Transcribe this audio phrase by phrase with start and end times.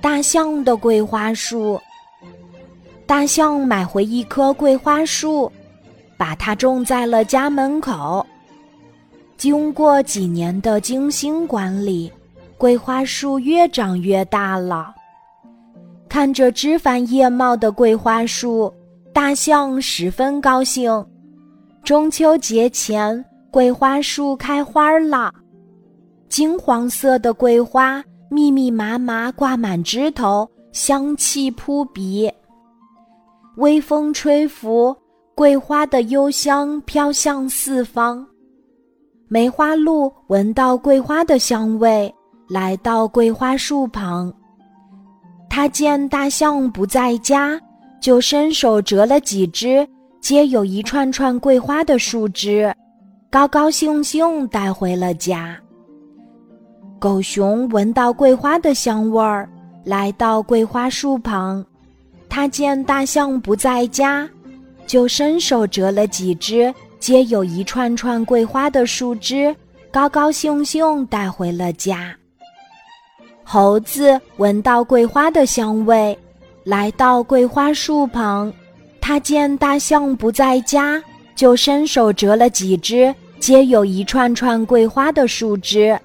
[0.00, 1.80] 大象的桂花树。
[3.06, 5.50] 大象买回一棵桂花树，
[6.16, 8.24] 把它种在了家门口。
[9.36, 12.12] 经过几年的精心管理，
[12.56, 14.94] 桂花树越长越大了。
[16.08, 18.72] 看着枝繁叶茂的桂花树，
[19.12, 21.04] 大象十分高兴。
[21.82, 25.32] 中秋节前，桂花树开花了，
[26.28, 32.32] 金黄色的桂花密密麻麻挂满枝头，香气扑鼻。
[33.56, 34.96] 微风吹拂，
[35.34, 38.24] 桂花的幽香飘向四方。
[39.26, 42.12] 梅花鹿闻到桂花的香味，
[42.48, 44.32] 来到桂花树旁。
[45.48, 47.60] 他见大象不在家，
[48.00, 49.86] 就伸手折了几枝
[50.20, 52.72] 结有一串串桂花的树枝，
[53.28, 55.58] 高高兴兴带回了家。
[57.00, 59.48] 狗熊闻到桂花的香味儿，
[59.84, 61.64] 来到桂花树旁，
[62.28, 64.28] 他见大象不在家，
[64.86, 69.56] 就伸手折了几枝结有一串串桂花的树枝，
[69.90, 72.14] 高高兴兴带回了家。
[73.42, 76.16] 猴子闻到桂花的香味，
[76.64, 78.52] 来到桂花树旁。
[79.00, 81.02] 他见大象不在家，
[81.34, 85.98] 就伸手折了几枝结有一串串桂花的树枝，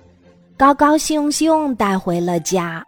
[0.58, 2.82] 高高兴兴带回了家。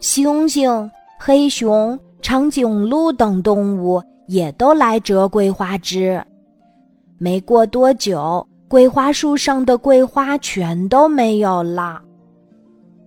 [0.00, 0.88] 猩猩、
[1.18, 6.22] 黑熊、长颈鹿等动物也都来折桂花枝。
[7.18, 12.00] 没过多久，桂花树上的桂花全都没有了。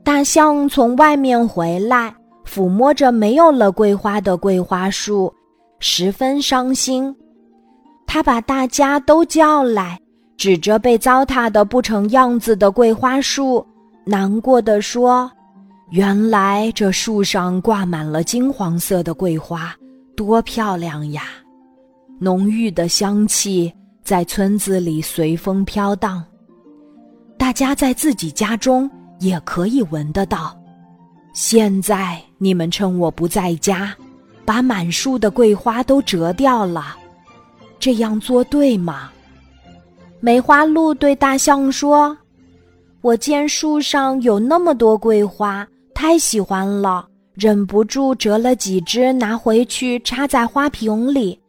[0.04, 2.14] 大象从外面回来，
[2.45, 5.34] 抚摸着没有了桂花的桂花树，
[5.80, 7.16] 十分伤心。
[8.06, 10.00] 他把大家都叫来，
[10.38, 13.66] 指着被糟蹋的不成样子的桂花树，
[14.06, 15.30] 难过的说
[15.92, 19.76] ：“原来这树上挂满了金黄色的桂花，
[20.16, 21.24] 多漂亮呀！
[22.20, 23.73] 浓郁的香气
[24.04, 26.23] 在村子里随风飘荡。
[27.38, 30.56] 大家在自己家中。”也可以闻得到。
[31.34, 33.92] 现在你们趁我不在家，
[34.45, 36.95] 把满树的桂花都折掉了，
[37.80, 39.10] 这样做对吗？
[40.20, 42.17] 梅花鹿对大象说
[43.02, 51.39] ：“我见树上有那么多桂花，太喜欢了，忍不住折了几枝拿回去插在花瓶里。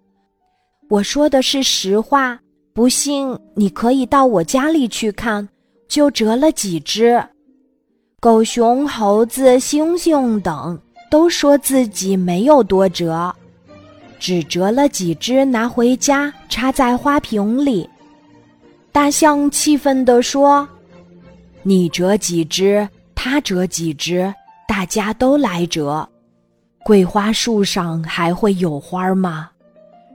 [0.90, 2.38] 我说的是实话，
[2.74, 5.48] 不信你可以到我家里去看，
[5.88, 7.22] 就折了几枝。”
[8.20, 10.78] 狗熊、猴子、猩猩等
[11.10, 13.34] 都说自己没有多折，
[14.18, 17.88] 只折了几枝拿回家插在花瓶里。
[18.98, 20.68] 大象气愤地说
[21.62, 24.34] ：“你折几枝，他折几枝，
[24.66, 26.06] 大家都来折，
[26.84, 29.50] 桂花树上还会有花吗？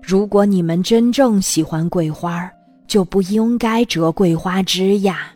[0.01, 2.51] 如果你们真正喜欢桂花，
[2.85, 5.31] 就不应该折桂花枝呀。”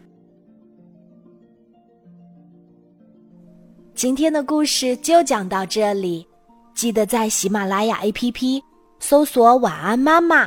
[3.96, 6.28] 今天的故事就讲到这里，
[6.76, 8.62] 记得在喜马拉雅 APP
[9.00, 10.46] 搜索“晚安妈妈”，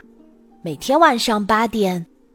[0.60, 2.04] 每天晚上八点，